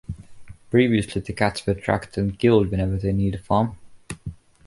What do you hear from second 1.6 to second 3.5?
were tracked and killed whenever they neared a